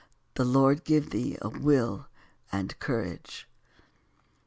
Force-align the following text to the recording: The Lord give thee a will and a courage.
The 0.33 0.43
Lord 0.45 0.83
give 0.83 1.11
thee 1.11 1.37
a 1.43 1.49
will 1.49 2.07
and 2.51 2.71
a 2.71 2.73
courage. 2.73 3.47